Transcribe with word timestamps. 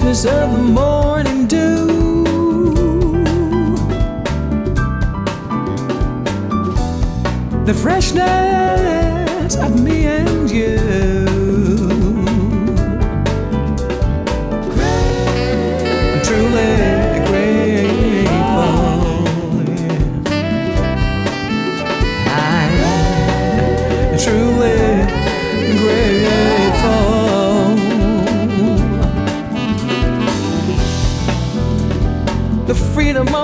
freshness 0.00 0.24
of 0.24 0.52
the 0.52 0.62
morning 0.62 1.46
dew. 1.46 2.24
The 7.66 7.74
freshness 7.74 9.56
of 9.56 9.82
me 9.82 10.06
and 10.06 10.50
you. 10.50 10.99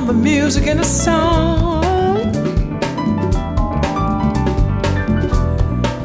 The 0.07 0.13
music 0.13 0.69
and 0.69 0.79
the 0.79 0.85
song. 0.85 1.83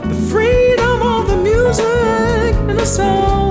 The 0.10 0.28
freedom 0.32 1.02
of 1.04 1.28
the 1.28 1.38
music 1.38 2.56
and 2.70 2.80
the 2.80 2.86
song. 2.86 3.51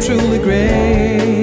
truly 0.00 0.38
great. 0.38 1.39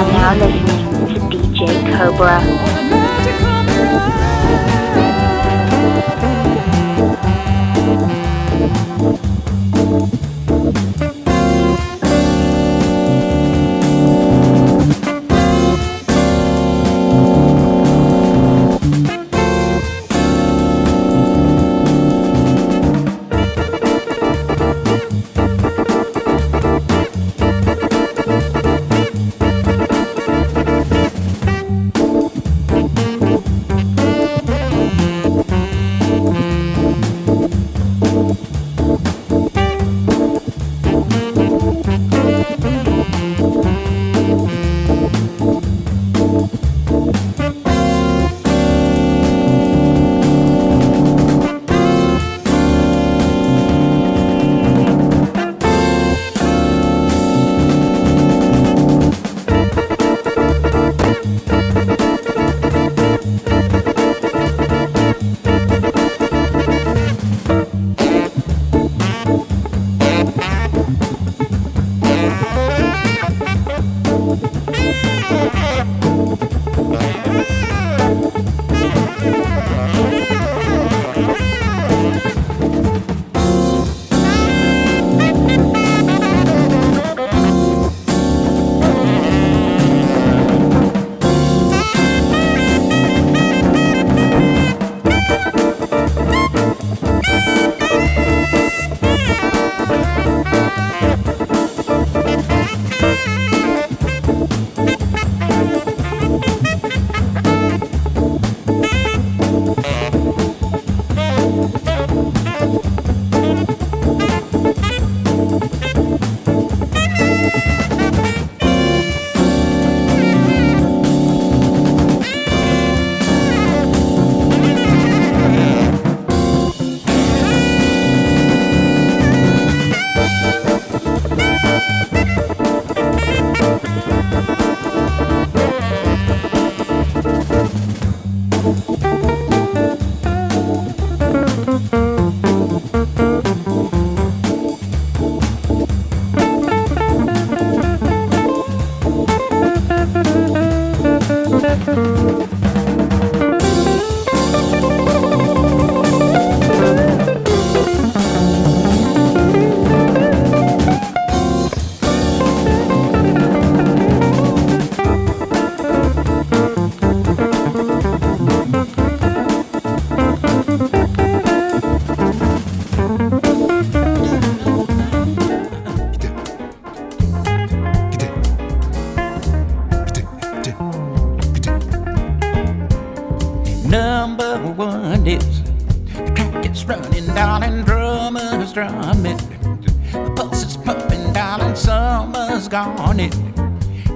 are 0.00 0.12
now 0.12 0.34
listening 0.34 1.30
to 1.30 1.36
DJ 1.36 1.98
Cobra. 1.98 2.40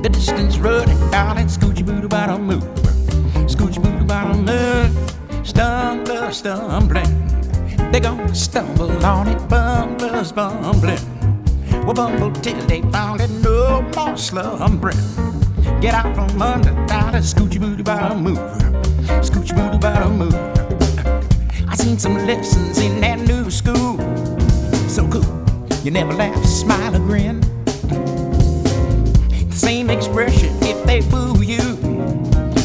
The 0.05 0.11
distance 0.11 0.59
running, 0.59 0.99
darling, 1.11 1.47
scoochie 1.47 1.83
boo 1.83 2.07
bottom 2.07 2.43
move. 2.43 2.63
Scoochie 3.49 3.83
boo 3.83 4.05
bottom 4.05 4.45
move. 4.45 4.93
Stumbler, 5.43 6.31
stumbling. 6.31 7.11
They 7.91 8.01
gonna 8.01 8.35
stumble 8.35 8.93
on 9.03 9.29
it, 9.29 9.49
bumblers 9.49 10.31
bumbling. 10.31 11.01
We'll 11.87 11.95
bumble 11.95 12.31
till 12.33 12.61
they 12.67 12.83
found 12.93 13.23
it, 13.23 13.31
no 13.31 13.81
more 13.97 14.15
slumbering. 14.19 14.99
Get 15.81 15.95
out 15.95 16.15
from 16.15 16.43
under, 16.43 16.75
darling, 16.87 17.23
scoochie 17.23 17.59
booty 17.59 17.83
bottom 17.83 18.25
move. 18.25 18.37
Scoochie 19.25 19.57
booty 19.57 19.79
bottom 19.79 20.19
move. 20.19 20.35
I 21.67 21.77
seen 21.77 21.99
some 21.99 22.27
lessons 22.27 22.77
in 22.79 23.01
that 23.01 23.21
new 23.21 23.51
school. 23.51 23.97
So 24.87 25.09
cool, 25.09 25.25
you 25.83 25.91
never 25.91 26.13
laugh, 26.13 26.45
smile, 26.45 26.95
or 26.95 26.99
grin. 26.99 27.41
Expression 30.15 30.57
if 30.63 30.87
they 30.87 31.01
boo 31.11 31.43
you. 31.43 31.59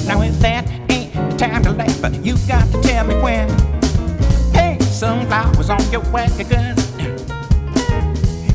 Now 0.06 0.22
if 0.22 0.40
that 0.40 0.70
ain't 0.92 1.12
the 1.14 1.36
time 1.36 1.64
to 1.64 1.72
laugh, 1.72 2.00
but 2.00 2.24
you 2.24 2.38
got 2.48 2.72
to 2.72 2.80
tell 2.84 3.08
me 3.08 3.16
when 3.16 3.50
Hey, 4.54 4.78
sunflowers 4.82 5.72
on 5.72 5.82
your 5.92 6.02
wagon 6.12 6.76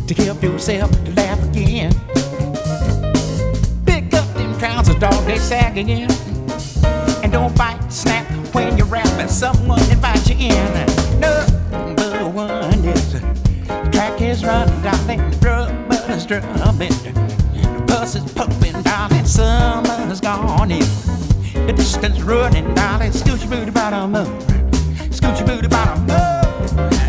to 0.07 0.15
help 0.15 0.41
yourself 0.45 0.93
to 0.93 1.13
laugh 1.15 1.43
again. 1.43 1.91
Pick 3.85 4.15
up 4.15 4.33
them 4.35 4.57
trousers, 4.61 4.95
dog, 4.95 5.27
they 5.27 5.39
sag 5.39 5.77
again. 5.77 6.13
And 7.25 7.33
don't 7.33 7.57
bite, 7.57 7.93
snap 7.93 8.31
when 8.55 8.79
you're 8.79 8.87
rapping. 8.87 9.27
Someone 9.27 9.83
invite 9.91 10.31
you 10.31 10.37
in. 10.37 11.19
Number 11.19 12.29
one 12.29 12.85
is 12.85 13.13
the 13.15 13.19
track 13.93 14.21
is 14.21 14.45
running, 14.45 14.83
darling. 14.83 15.31
Drummers 15.41 16.27
drumming. 16.27 16.93
The 17.03 17.44
bus 17.95 18.17
is 18.17 18.33
pumping, 18.33 18.83
darling. 18.83 19.25
Summer's 19.25 20.21
gone 20.21 20.71
in. 20.71 20.87
The 21.67 21.73
distance 21.73 22.21
running, 22.23 22.75
darling. 22.75 23.13
Scoochie 23.13 23.49
booty 23.49 23.71
bottom 23.71 24.17
up. 24.17 24.27
Scoochie 25.17 25.47
booty 25.47 25.69
bottom 25.69 26.11
up. 26.11 27.04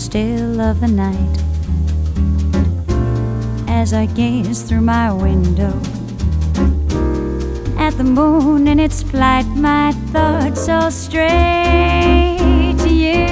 Still 0.00 0.62
of 0.62 0.80
the 0.80 0.88
night 0.88 1.36
as 3.68 3.92
I 3.92 4.06
gaze 4.06 4.62
through 4.62 4.80
my 4.80 5.12
window 5.12 5.78
at 7.76 7.90
the 7.98 8.04
moon 8.04 8.66
in 8.66 8.80
its 8.80 9.02
flight. 9.02 9.46
My 9.48 9.92
thoughts 10.10 10.70
all 10.70 10.90
stray 10.90 12.74
to 12.78 12.88
you 12.88 13.28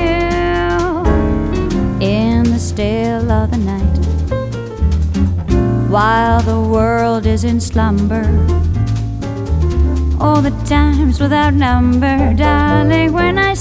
in 2.06 2.44
the 2.44 2.58
still 2.58 3.30
of 3.30 3.50
the 3.50 3.56
night 3.56 3.98
while 5.88 6.42
the 6.42 6.60
world 6.60 7.24
is 7.24 7.44
in 7.44 7.60
slumber. 7.60 8.26
All 10.20 10.42
the 10.42 10.54
times 10.66 11.18
without 11.18 11.54
number, 11.54 12.34
darling, 12.34 13.14
when 13.14 13.38
I 13.38 13.54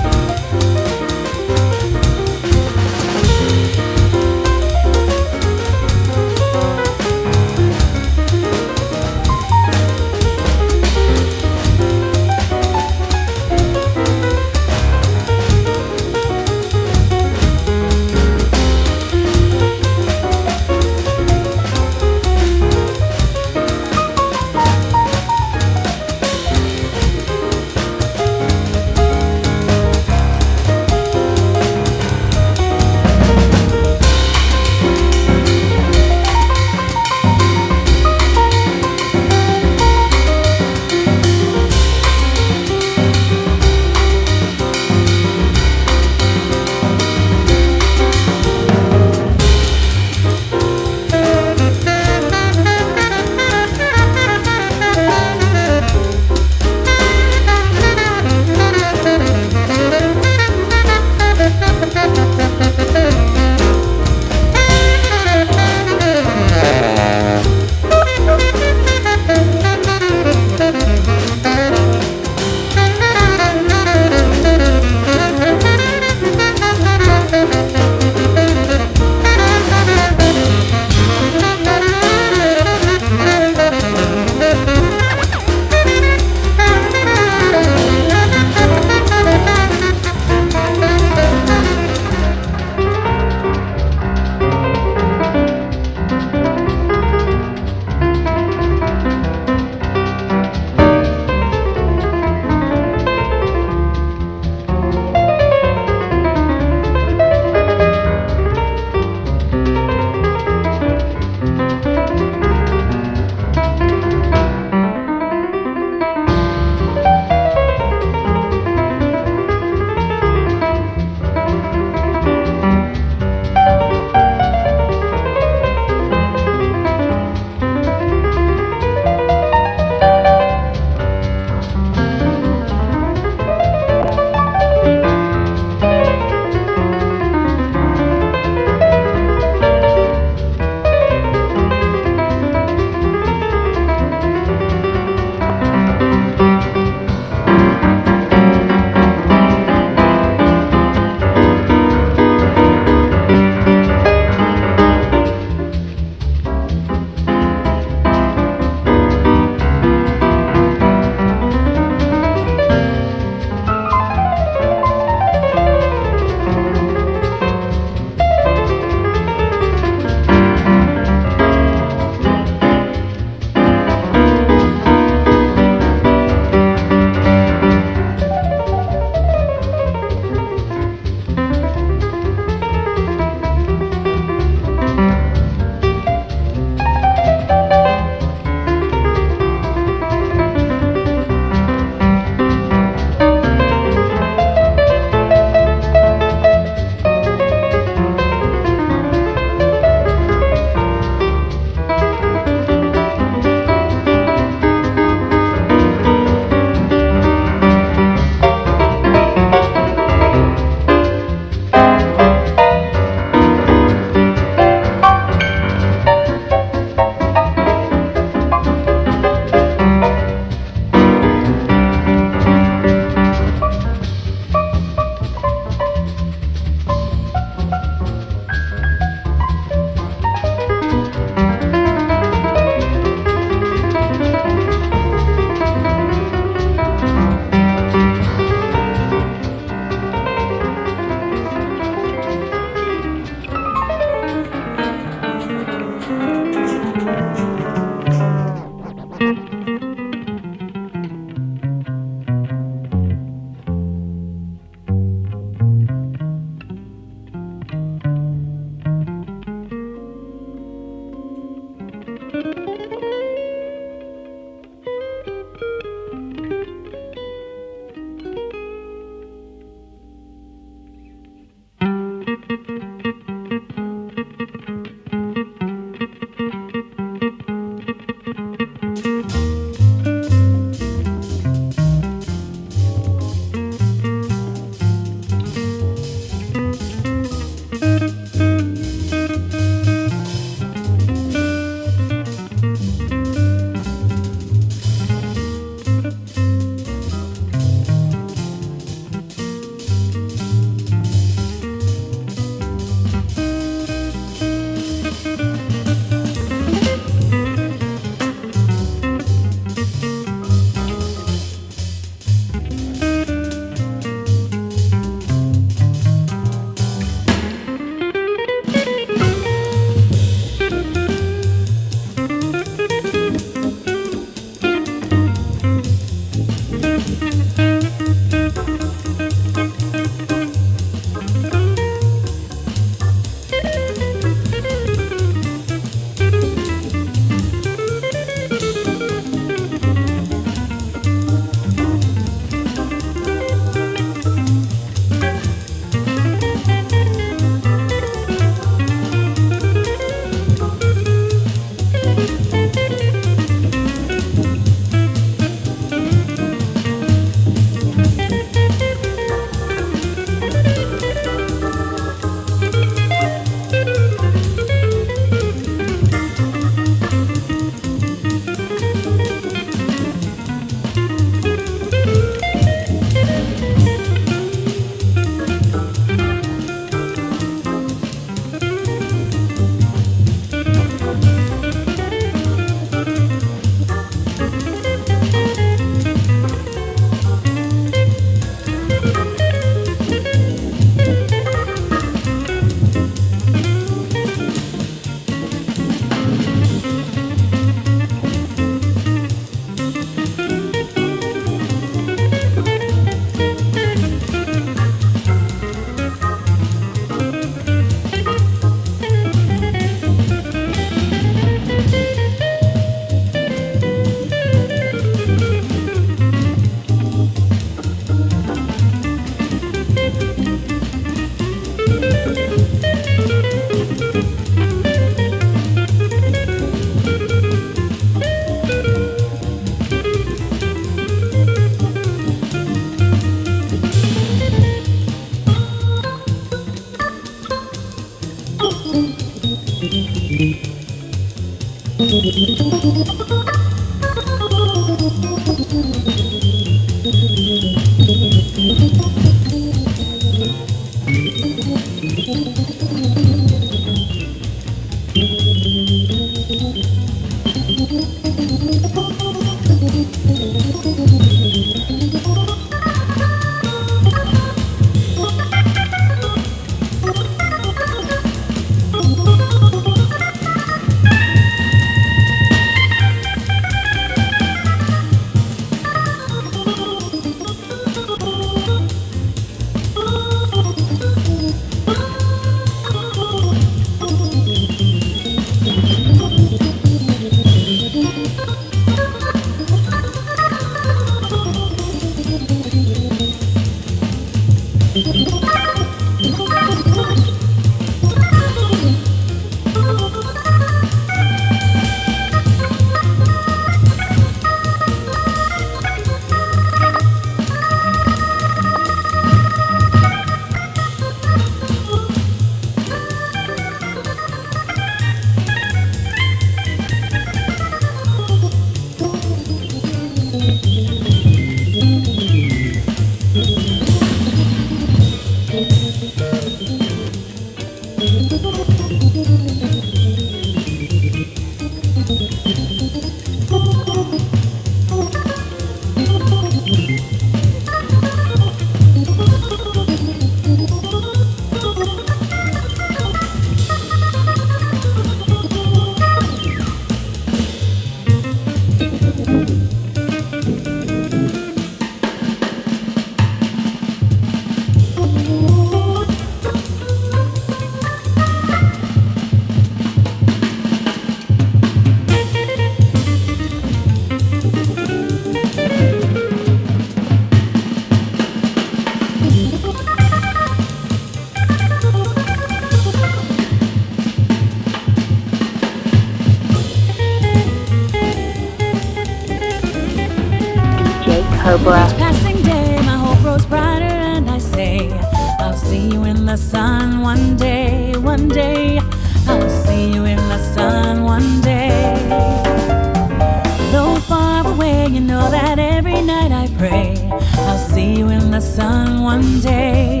one 599.12 599.40
day. 599.40 600.00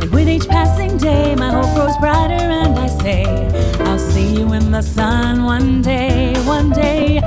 And 0.00 0.10
with 0.12 0.28
each 0.28 0.46
passing 0.48 0.98
day, 0.98 1.34
my 1.34 1.50
hope 1.50 1.74
grows 1.74 1.96
brighter, 1.96 2.44
and 2.62 2.78
I 2.78 2.88
say, 2.88 3.24
I'll 3.86 3.98
see 3.98 4.28
you 4.36 4.52
in 4.52 4.70
the 4.70 4.82
sun 4.82 5.44
one 5.44 5.80
day, 5.80 6.34
one 6.44 6.68
day. 6.70 7.22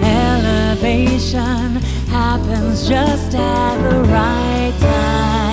Elevation 0.04 1.76
happens 2.10 2.88
just 2.88 3.36
at 3.36 3.90
the 3.90 4.04
right 4.04 4.74
time. 4.80 5.53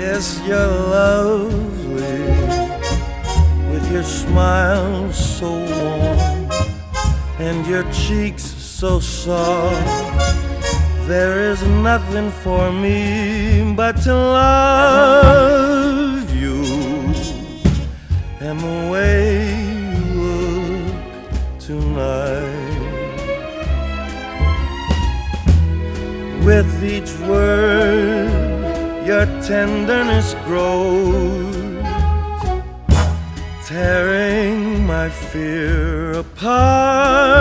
Yes, 0.00 0.40
you're 0.46 0.56
lovely 0.56 2.24
with 3.70 3.84
your 3.92 4.02
smile 4.02 5.12
so 5.12 5.50
warm 5.50 6.50
and 7.38 7.66
your 7.66 7.84
cheeks 7.92 8.42
so 8.42 8.98
soft. 8.98 9.76
There 11.06 11.50
is 11.50 11.62
nothing 11.62 12.30
for 12.30 12.72
me 12.72 13.74
but 13.76 14.00
to 14.04 14.14
love 14.14 15.54
you 16.34 16.64
and 18.40 18.58
the 18.58 18.88
way 18.90 19.54
you 19.84 20.00
look 20.22 20.94
tonight. 21.58 22.78
With 26.42 26.82
each 26.82 27.12
word, 27.28 28.39
your 29.10 29.26
tenderness 29.42 30.34
grows 30.44 31.56
tearing 33.66 34.86
my 34.86 35.08
fear 35.08 36.12
apart. 36.20 37.40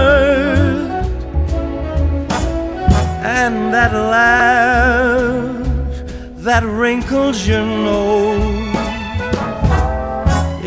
And 3.41 3.71
that 3.71 3.93
laugh 4.15 5.63
that 6.47 6.63
wrinkles 6.63 7.47
your 7.47 7.67
nose, 7.89 8.75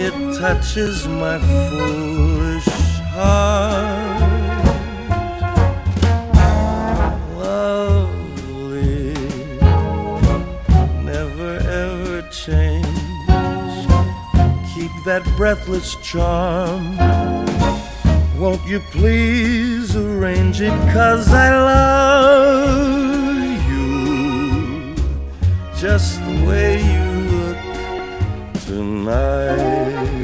it 0.07 0.15
touches 0.39 1.09
my 1.09 1.37
foolish 1.49 2.71
heart. 3.17 4.02
Breathless 15.37 15.97
charm. 15.97 16.97
Won't 18.39 18.65
you 18.67 18.81
please 18.91 19.97
arrange 19.97 20.61
it? 20.61 20.73
Cause 20.93 21.29
I 21.33 21.51
love 21.51 23.37
you 23.71 24.95
just 25.77 26.21
the 26.21 26.45
way 26.47 26.83
you 26.93 27.05
look 27.31 27.59
tonight. 28.67 30.22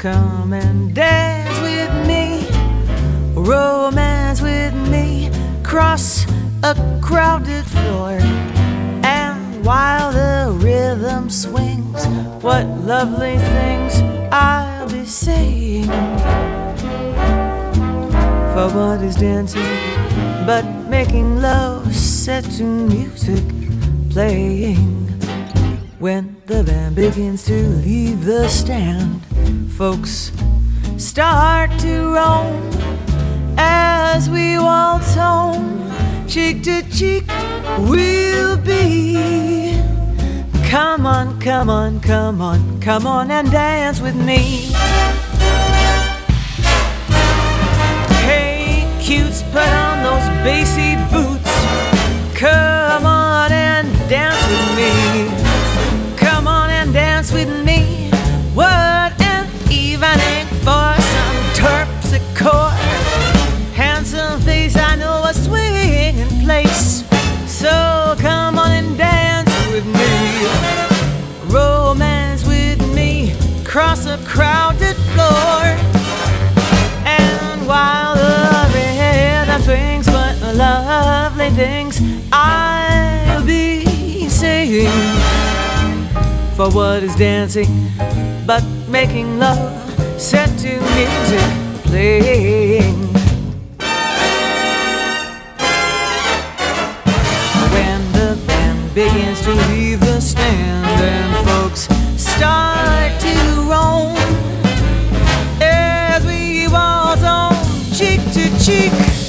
Come 0.00 0.54
and 0.54 0.94
dance 0.94 1.60
with 1.60 1.92
me. 2.08 2.48
Romance 3.34 4.40
with 4.40 4.72
me. 4.88 5.30
Cross 5.62 6.24
a 6.62 6.74
crowded 7.02 7.66
floor. 7.66 8.12
And 9.04 9.62
while 9.62 10.10
the 10.10 10.56
rhythm 10.56 11.28
swings, 11.28 12.06
what 12.42 12.66
lovely 12.66 13.36
things 13.36 14.00
I'll 14.32 14.88
be 14.88 15.04
saying. 15.04 15.84
For 18.54 18.70
what 18.72 19.02
is 19.02 19.16
dancing 19.16 19.60
but 20.46 20.64
making 20.88 21.42
love 21.42 21.94
set 21.94 22.44
to 22.56 22.62
music 22.64 23.44
playing? 24.08 25.08
When 25.98 26.39
the 26.50 26.64
band 26.64 26.96
begins 26.96 27.44
to 27.44 27.54
leave 27.86 28.24
the 28.24 28.48
stand, 28.48 29.24
folks 29.74 30.32
start 30.96 31.70
to 31.78 32.12
roam 32.12 32.68
as 33.56 34.28
we 34.28 34.58
waltz 34.58 35.14
home, 35.14 35.88
cheek 36.26 36.64
to 36.64 36.82
cheek, 36.90 37.24
we'll 37.78 38.56
be. 38.56 39.80
Come 40.68 41.06
on, 41.06 41.40
come 41.40 41.70
on, 41.70 42.00
come 42.00 42.40
on, 42.40 42.80
come 42.80 43.06
on 43.06 43.30
and 43.30 43.48
dance 43.52 44.00
with 44.00 44.16
me. 44.16 44.72
Hey, 48.26 48.90
cutes, 49.00 49.44
put 49.52 49.68
on 49.68 50.02
those 50.02 50.26
Basie 50.42 50.98
boots. 51.12 51.54
Come 52.36 53.06
on 53.06 53.19
place. 66.62 67.04
So 67.46 68.14
come 68.18 68.58
on 68.58 68.70
and 68.70 68.98
dance 68.98 69.50
with 69.72 69.86
me. 69.86 71.52
Roll 71.52 71.94
across 73.70 74.04
a 74.06 74.18
crowded 74.24 74.96
floor. 75.12 75.62
And 77.06 77.66
while 77.68 78.16
the 78.16 78.68
rhythm 78.74 79.62
swings, 79.62 80.06
but 80.06 80.56
lovely 80.56 81.50
things 81.50 82.00
I'll 82.32 83.46
be 83.46 84.28
saying. 84.28 84.90
For 86.56 86.68
what 86.70 87.02
is 87.04 87.14
dancing 87.14 87.90
but 88.44 88.64
making 88.88 89.38
love 89.38 90.20
set 90.20 90.48
to 90.58 90.80
music 90.96 91.84
playing? 91.84 93.09
Begins 98.94 99.40
to 99.42 99.54
leave 99.68 100.00
the 100.00 100.20
stand 100.20 100.84
and 101.00 101.46
folks 101.46 101.82
start 102.20 103.12
to 103.20 103.34
roam 103.70 104.16
as 105.60 106.26
we 106.26 106.66
waltz 106.66 107.22
on 107.22 107.54
cheek 107.92 108.20
to 108.32 108.64
cheek. 108.64 109.19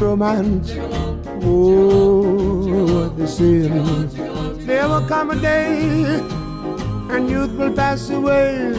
Romance. 0.00 0.72
Oh, 1.42 3.08
they 3.16 3.26
say. 3.26 3.68
There 4.66 4.88
will 4.88 5.06
come 5.06 5.30
a 5.30 5.36
day, 5.36 6.20
and 7.10 7.28
youth 7.30 7.52
will 7.52 7.72
pass 7.72 8.10
away. 8.10 8.72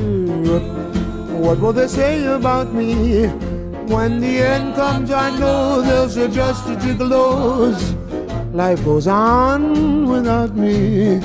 What 1.39 1.59
will 1.59 1.73
they 1.73 1.87
say 1.87 2.25
about 2.25 2.73
me? 2.73 3.27
When 3.87 4.19
the 4.19 4.39
end 4.39 4.75
comes, 4.75 5.09
I 5.11 5.31
know 5.39 5.81
they'll 5.81 6.09
say 6.09 6.27
just 6.27 6.67
a 6.67 6.75
gigolos. 6.75 7.95
Life 8.53 8.83
goes 8.83 9.07
on 9.07 10.07
without 10.07 10.55
me. 10.55 11.21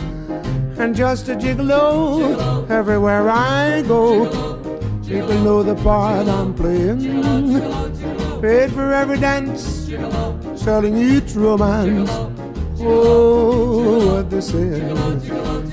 And 0.77 0.95
just 0.95 1.29
a 1.29 1.35
gigolo 1.35 2.69
everywhere 2.71 3.29
I 3.31 3.83
go. 3.83 4.27
People 5.07 5.39
know 5.41 5.63
the 5.63 5.75
part 5.77 6.27
I'm 6.27 6.55
playing. 6.55 7.01
Paid 8.41 8.73
for 8.73 8.93
every 8.93 9.19
dance, 9.19 9.63
selling 10.57 10.97
each 10.97 11.35
romance. 11.35 12.11
Oh, 12.81 14.17
what 14.17 14.31
they 14.31 14.41
say. 14.41 14.81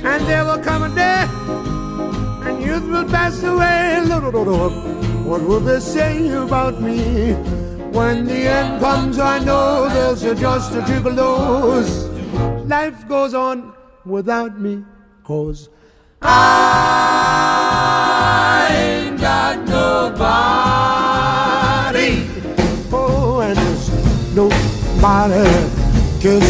And 0.03 0.25
there 0.27 0.45
will 0.45 0.59
come 0.59 0.83
a 0.83 0.89
day, 0.95 1.25
and 2.47 2.61
youth 2.61 2.85
will 2.87 3.05
pass 3.09 3.43
away. 3.43 3.99
What 5.25 5.41
will 5.43 5.61
they 5.61 5.79
say 5.79 6.29
about 6.29 6.81
me? 6.81 7.33
When 7.91 8.25
the 8.25 8.47
end 8.47 8.81
comes, 8.81 9.17
I 9.19 9.39
know 9.39 9.89
there's 9.89 10.23
a 10.23 10.33
just 10.35 10.73
a 10.73 10.81
gigolos. 10.81 12.09
Life 12.67 13.07
goes 13.07 13.33
on 13.33 13.73
without 14.05 14.59
me, 14.59 14.83
cause 15.23 15.69
I 16.21 16.37
ain't 18.71 19.19
got 19.19 19.65
nobody 25.21 25.43
that 26.19 26.41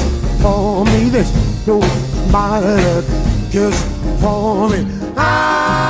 for 0.41 0.85
me. 0.85 1.09
There's 1.09 1.31
nobody 1.67 1.91
that 2.31 3.03
cares 3.51 3.83
for 4.21 4.69
me. 4.69 4.85
I'm 5.17 5.89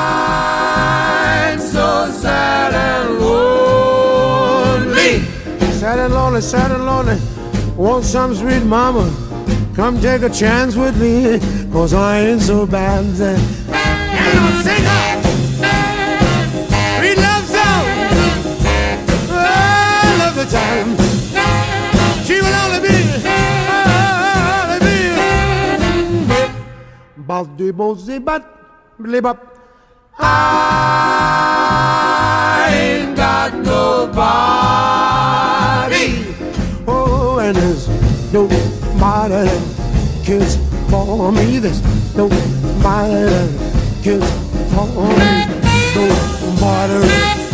so 1.59 2.09
sad 2.11 2.73
and 2.73 3.19
lonely. 3.19 4.41
Sad 5.79 5.99
and 5.99 6.13
lonely, 6.13 6.41
sad 6.41 6.71
and 6.71 6.85
lonely. 6.85 7.19
Want 7.75 8.05
some 8.05 8.33
sweet 8.33 8.63
mama? 8.63 9.11
Come 9.75 9.99
take 10.01 10.23
a 10.23 10.29
chance 10.29 10.75
with 10.75 10.99
me, 10.99 11.39
cause 11.71 11.93
I 11.93 12.19
ain't 12.19 12.41
so 12.41 12.65
bad. 12.65 13.05
Then. 13.13 13.39
And 13.69 14.39
I'll 14.39 14.61
sing 14.63 14.83
her. 14.83 15.21
Sweet 16.99 17.17
love 17.17 17.45
song. 17.45 17.85
I 19.33 20.31
the 20.35 20.45
time. 20.45 21.00
She 22.31 22.39
will 22.39 22.55
only 22.63 22.79
be, 22.79 22.95
only 24.63 24.79
be. 24.85 24.97
Bal 27.27 27.45
de 27.57 27.67
bozy 27.73 28.19
bat, 28.23 28.43
blib 28.97 29.25
up. 29.25 29.39
I 30.17 30.31
ain't 32.71 33.17
got 33.17 33.53
nobody. 33.71 34.15
Oh, 36.87 37.39
and 37.43 37.55
there's 37.57 37.89
nobody 38.31 39.43
that 39.43 39.61
cares 40.23 40.55
for 40.89 41.31
me. 41.33 41.59
There's 41.59 41.81
nobody 42.15 43.25
that 43.33 43.49
cares 44.03 44.29
for 44.71 44.87
me. 45.19 45.29
Nobody 45.95 47.50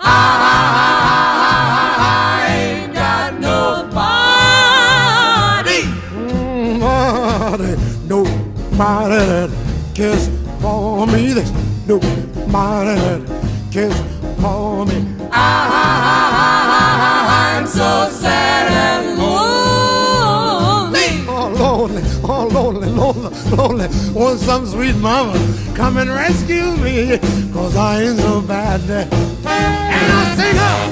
I 0.00 0.44
ain't 2.48 2.92
got 2.92 3.40
nobody. 3.40 4.02
Nobody, 6.78 7.76
nobody 8.06 9.16
that 9.16 9.50
cares 9.94 10.28
for 10.60 11.06
me. 11.06 11.32
There's 11.32 11.52
nobody 11.86 12.94
that 13.00 13.22
cares 13.72 13.98
for 14.40 14.84
me. 14.84 14.98
I'm 17.54 17.66
so 17.66 18.10
sad 18.10 18.72
and 18.72 19.18
lonely. 19.18 21.08
Oh, 21.28 21.48
lonely, 21.56 22.02
all 22.28 22.48
lonely, 22.48 22.88
lonely, 22.88 23.30
lonely. 23.56 23.88
Want 24.12 24.38
some 24.40 24.66
sweet 24.66 24.96
mama 24.96 25.38
come 25.74 25.96
and 25.96 26.10
rescue 26.10 26.76
me, 26.76 27.18
cause 27.52 27.76
I 27.76 28.02
ain't 28.02 28.18
so 28.18 28.40
bad. 28.40 28.80
And 28.90 30.12
I 30.12 30.34
sing 30.36 30.58
up. 30.58 30.91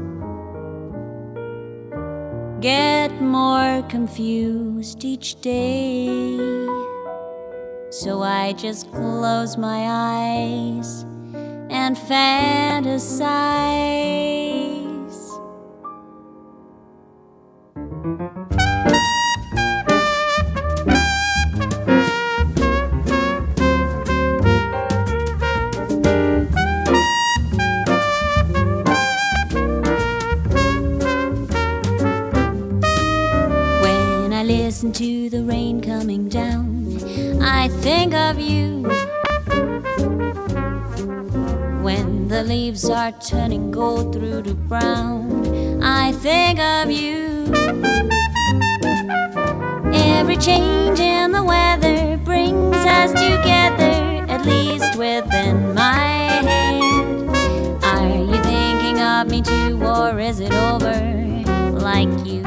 Get 2.61 3.19
more 3.19 3.81
confused 3.89 5.03
each 5.03 5.41
day. 5.41 6.37
So 7.89 8.21
I 8.21 8.53
just 8.55 8.91
close 8.91 9.57
my 9.57 9.87
eyes 9.89 11.01
and 11.71 11.97
fantasize. 11.97 13.01
Listen 34.81 34.93
to 34.93 35.29
the 35.29 35.43
rain 35.43 35.79
coming 35.79 36.27
down, 36.27 36.97
I 37.39 37.67
think 37.67 38.15
of 38.15 38.39
you. 38.39 38.81
When 41.83 42.27
the 42.27 42.43
leaves 42.43 42.89
are 42.89 43.11
turning 43.11 43.69
gold 43.69 44.11
through 44.11 44.41
to 44.43 44.55
brown, 44.55 45.83
I 45.83 46.13
think 46.13 46.59
of 46.59 46.89
you. 46.89 47.45
Every 49.93 50.37
change 50.37 50.99
in 50.99 51.31
the 51.31 51.43
weather 51.43 52.17
brings 52.17 52.77
us 52.77 53.11
together, 53.11 54.25
at 54.33 54.43
least 54.47 54.97
within 54.97 55.75
my 55.75 56.41
head. 56.41 57.83
Are 57.83 58.17
you 58.17 58.41
thinking 58.41 58.99
of 58.99 59.29
me 59.29 59.43
too, 59.43 59.79
or 59.83 60.19
is 60.19 60.39
it 60.39 60.51
over 60.51 60.97
like 61.77 62.09
you 62.25 62.41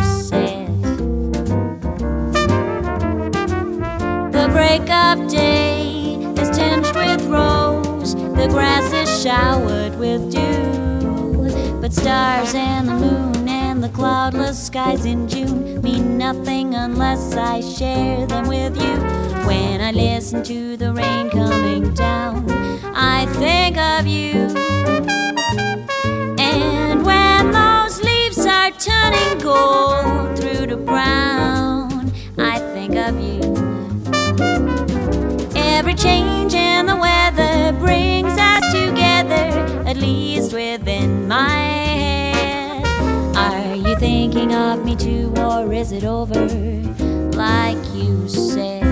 break 4.66 4.90
of 4.90 5.28
day 5.28 6.16
is 6.40 6.48
tinged 6.56 6.86
with 6.96 7.22
rose, 7.26 8.14
the 8.14 8.48
grass 8.48 8.90
is 8.94 9.22
showered 9.22 9.94
with 9.98 10.32
dew. 10.32 11.80
But 11.82 11.92
stars 11.92 12.54
and 12.54 12.88
the 12.88 12.94
moon 12.94 13.46
and 13.46 13.84
the 13.84 13.90
cloudless 13.90 14.66
skies 14.68 15.04
in 15.04 15.28
June 15.28 15.82
mean 15.82 16.16
nothing 16.16 16.74
unless 16.74 17.34
I 17.34 17.60
share 17.60 18.26
them 18.26 18.48
with 18.48 18.74
you. 18.80 18.96
When 19.46 19.82
I 19.82 19.90
listen 19.90 20.42
to 20.44 20.78
the 20.78 20.94
rain 20.94 21.28
coming 21.28 21.92
down, 21.92 22.53
change 36.04 36.52
in 36.52 36.84
the 36.84 36.96
weather 36.96 37.72
brings 37.78 38.36
us 38.36 38.62
together, 38.72 39.48
at 39.88 39.96
least 39.96 40.52
within 40.52 41.26
my 41.26 41.48
head. 41.48 42.84
Are 43.34 43.74
you 43.74 43.96
thinking 43.96 44.52
of 44.52 44.84
me 44.84 44.96
too, 44.96 45.32
or 45.38 45.72
is 45.72 45.92
it 45.92 46.04
over, 46.04 46.46
like 47.44 47.82
you 47.94 48.28
said? 48.28 48.83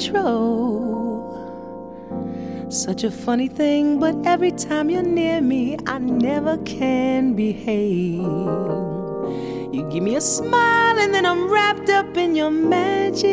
Control. 0.00 1.36
Such 2.70 3.04
a 3.04 3.10
funny 3.10 3.48
thing, 3.48 3.98
but 3.98 4.14
every 4.24 4.52
time 4.52 4.88
you're 4.88 5.02
near 5.02 5.42
me, 5.42 5.76
I 5.86 5.98
never 5.98 6.56
can 6.58 7.34
behave. 7.34 8.22
You 9.74 9.88
give 9.92 10.02
me 10.02 10.16
a 10.16 10.20
smile, 10.20 10.98
and 10.98 11.12
then 11.12 11.26
I'm 11.26 11.50
wrapped 11.50 11.90
up 11.90 12.16
in 12.16 12.34
your 12.34 12.50
magic. 12.50 13.28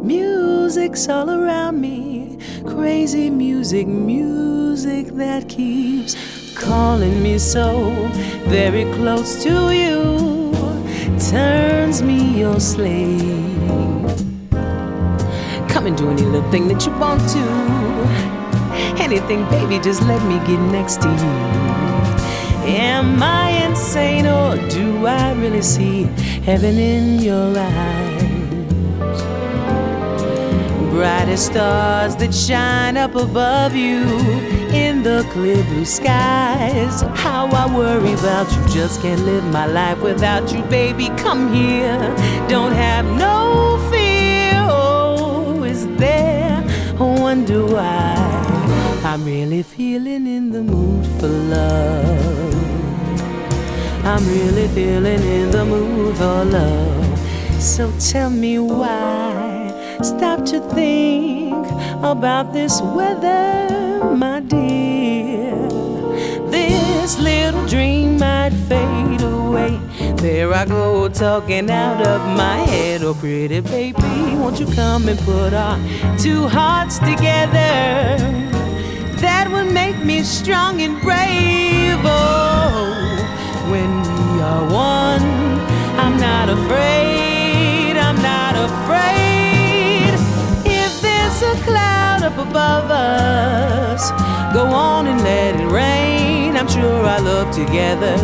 Music's 0.00 1.08
all 1.08 1.30
around 1.30 1.80
me, 1.80 2.38
crazy 2.66 3.28
music, 3.30 3.88
music 3.88 5.08
that 5.16 5.48
keeps 5.48 6.14
calling 6.56 7.22
me 7.22 7.38
so 7.38 7.90
very 8.46 8.84
close 8.94 9.42
to 9.42 9.72
you, 9.72 10.52
turns 11.18 12.02
me 12.02 12.38
your 12.38 12.60
slave. 12.60 13.89
Come 15.80 15.86
and 15.86 15.96
do 15.96 16.10
any 16.10 16.24
little 16.24 16.50
thing 16.50 16.68
that 16.68 16.84
you 16.84 16.92
want 16.98 17.22
to. 17.30 19.02
Anything, 19.02 19.48
baby, 19.48 19.78
just 19.78 20.02
let 20.02 20.22
me 20.28 20.36
get 20.46 20.60
next 20.70 21.00
to 21.00 21.08
you. 21.08 21.32
Am 22.68 23.22
I 23.22 23.48
insane 23.64 24.26
or 24.26 24.56
do 24.68 25.06
I 25.06 25.32
really 25.40 25.62
see 25.62 26.02
heaven 26.44 26.76
in 26.76 27.18
your 27.20 27.56
eyes? 27.56 29.22
Brightest 30.90 31.46
stars 31.46 32.14
that 32.16 32.34
shine 32.34 32.98
up 32.98 33.14
above 33.14 33.74
you 33.74 34.02
in 34.74 35.02
the 35.02 35.26
clear 35.32 35.64
blue 35.64 35.86
skies. 35.86 37.00
How 37.14 37.46
I 37.46 37.74
worry 37.74 38.12
about 38.12 38.52
you, 38.52 38.68
just 38.68 39.00
can't 39.00 39.22
live 39.22 39.44
my 39.44 39.64
life 39.64 40.02
without 40.02 40.52
you, 40.52 40.62
baby. 40.64 41.08
Come 41.16 41.54
here, 41.54 41.96
don't 42.50 42.72
have 42.72 43.06
no 43.06 43.78
fear. 43.90 43.99
Wonder 47.50 47.74
why 47.74 48.14
I'm 49.02 49.24
really 49.24 49.64
feeling 49.64 50.24
in 50.28 50.52
the 50.52 50.62
mood 50.62 51.04
for 51.18 51.26
love. 51.26 52.54
I'm 54.04 54.24
really 54.28 54.68
feeling 54.68 55.20
in 55.20 55.50
the 55.50 55.64
mood 55.64 56.16
for 56.16 56.44
love. 56.44 57.18
So 57.60 57.92
tell 57.98 58.30
me 58.30 58.60
why. 58.60 59.98
Stop 60.00 60.44
to 60.46 60.60
think 60.74 61.66
about 62.04 62.52
this 62.52 62.80
weather, 62.82 64.14
my 64.14 64.38
dear. 64.38 65.56
This 66.52 67.18
little 67.18 67.66
dream 67.66 68.22
away. 68.22 68.39
There 70.20 70.52
I 70.52 70.66
go, 70.66 71.08
talking 71.08 71.70
out 71.70 72.06
of 72.06 72.20
my 72.36 72.58
head. 72.58 73.02
Oh, 73.02 73.14
pretty 73.14 73.60
baby, 73.60 74.36
won't 74.36 74.60
you 74.60 74.66
come 74.66 75.08
and 75.08 75.18
put 75.20 75.54
our 75.54 75.78
two 76.18 76.46
hearts 76.46 76.98
together? 76.98 78.18
That 79.22 79.48
would 79.50 79.72
make 79.72 79.96
me 80.04 80.22
strong 80.22 80.82
and 80.82 81.00
brave. 81.00 82.04
Oh, 82.04 82.92
when 83.70 83.90
we 84.02 84.42
are 84.42 84.64
one, 84.70 85.24
I'm 85.98 86.18
not 86.20 86.50
afraid. 86.50 87.96
I'm 87.96 88.20
not 88.20 88.56
afraid. 88.56 90.12
If 90.66 91.00
there's 91.00 91.42
a 91.42 91.54
cloud 91.64 91.79
up 92.22 92.36
above 92.38 92.90
us, 92.90 94.10
go 94.52 94.66
on 94.66 95.06
and 95.06 95.20
let 95.22 95.54
it 95.56 95.66
rain. 95.66 96.56
I'm 96.56 96.68
sure 96.68 97.06
our 97.06 97.20
love 97.20 97.54
together 97.54 98.16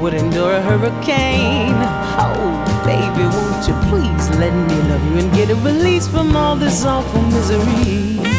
would 0.00 0.14
endure 0.14 0.52
a 0.52 0.62
hurricane. 0.62 1.74
Oh, 2.18 2.82
baby, 2.84 3.24
won't 3.34 3.66
you 3.66 3.74
please 3.90 4.30
let 4.38 4.52
me 4.52 4.76
love 4.88 5.04
you 5.10 5.18
and 5.18 5.32
get 5.32 5.50
a 5.50 5.56
release 5.56 6.06
from 6.06 6.36
all 6.36 6.56
this 6.56 6.84
awful 6.84 7.22
misery? 7.22 8.33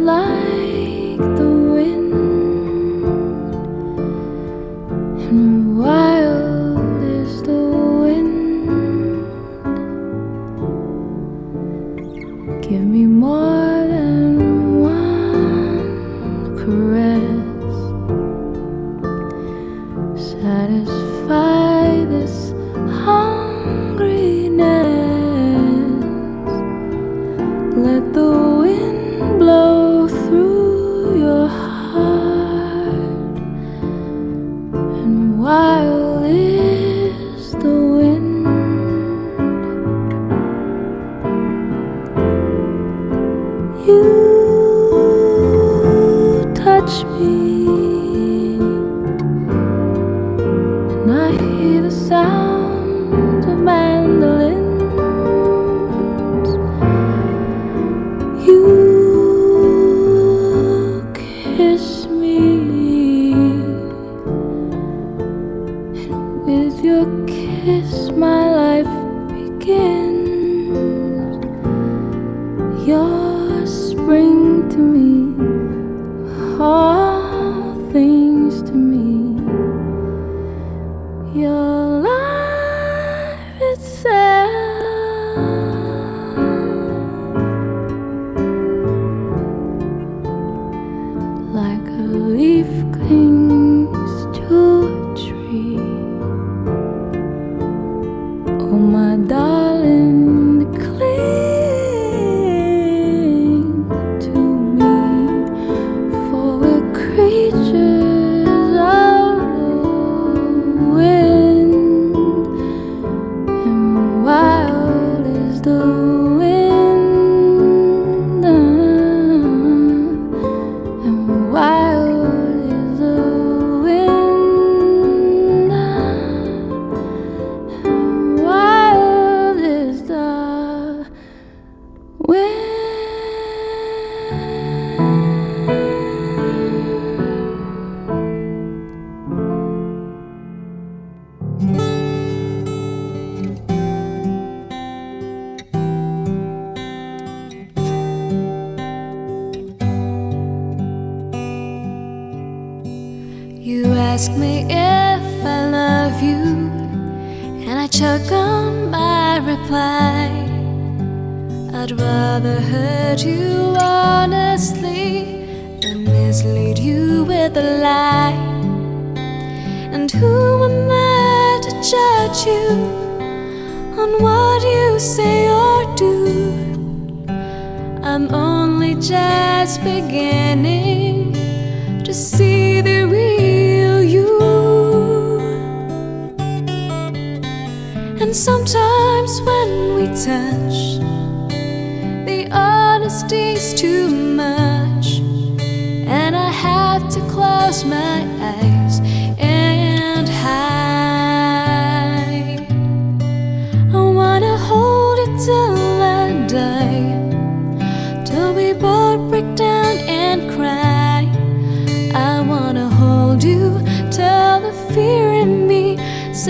Is 0.00 0.47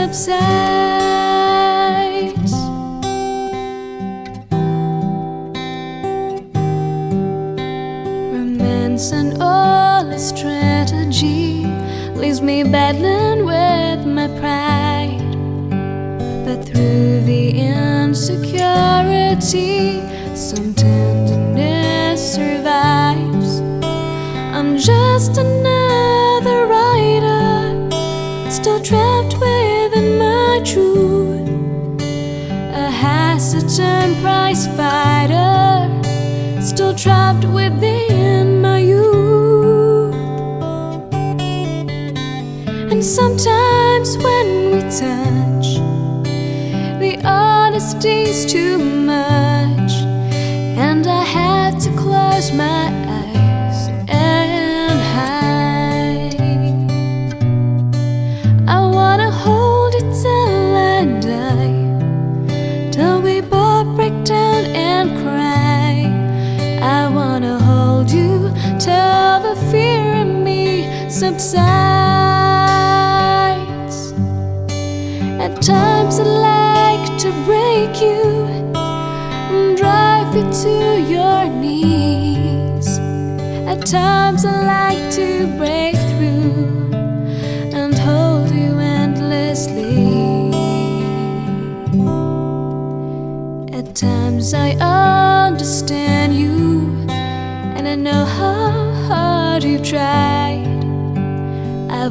upset. 0.08 0.77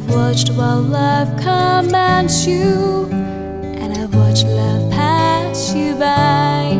Watched 0.08 0.50
while 0.52 0.80
love 0.80 1.28
commands 1.36 2.46
you, 2.46 3.08
and 3.10 3.92
I've 3.92 4.14
watched 4.14 4.46
love 4.46 4.90
pass 4.90 5.74
you 5.74 5.94
by. 5.94 6.76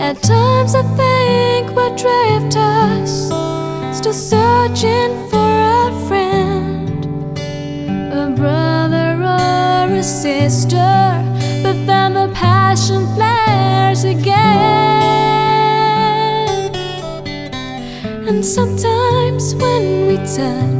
At 0.00 0.22
times 0.22 0.74
I 0.74 0.82
think 0.96 1.76
what 1.76 1.96
drift 1.96 2.56
us 2.56 3.28
still 3.96 4.12
searching 4.12 5.28
for 5.28 5.36
a 5.36 5.92
friend, 6.08 7.04
a 8.12 8.32
brother 8.34 9.22
or 9.22 9.94
a 9.94 10.02
sister, 10.02 10.90
but 11.62 11.76
then 11.86 12.14
the 12.14 12.28
passion 12.34 13.06
flares 13.14 14.04
again. 14.04 14.50
And 18.26 18.44
sometimes 18.44 19.54
when 19.56 20.06
we 20.06 20.16
turn 20.36 20.79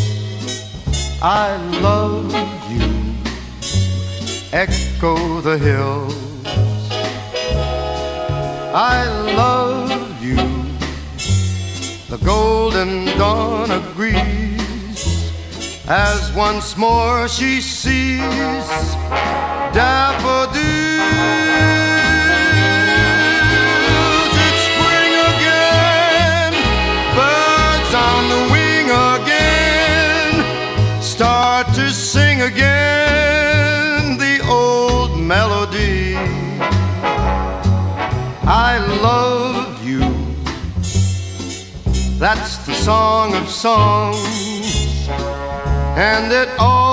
I 1.23 1.57
love 1.81 2.54
echo 4.55 5.41
the 5.41 5.59
hills. 5.59 6.15
I 8.73 9.05
love 9.35 10.23
you, 10.23 10.37
the 12.09 12.25
golden 12.25 13.07
dawn 13.19 13.73
agrees 13.73 15.03
as 15.89 16.33
once 16.37 16.77
more 16.77 17.27
she 17.27 17.61
sees 17.61 18.23
song 42.85 43.35
of 43.35 43.49
songs, 43.49 45.09
and 45.97 46.30
it 46.30 46.51
all 46.59 46.84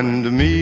and 0.00 0.32
me. 0.32 0.59